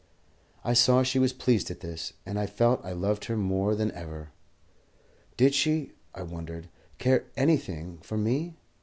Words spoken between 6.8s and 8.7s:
care anything for me?